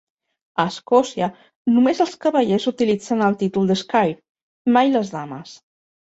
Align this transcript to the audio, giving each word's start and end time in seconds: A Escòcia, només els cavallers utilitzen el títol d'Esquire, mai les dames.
A 0.61 0.63
Escòcia, 0.71 1.25
només 1.73 1.99
els 2.05 2.15
cavallers 2.25 2.65
utilitzen 2.71 3.21
el 3.25 3.35
títol 3.41 3.69
d'Esquire, 3.73 4.17
mai 4.79 4.91
les 4.95 5.13
dames. 5.17 5.53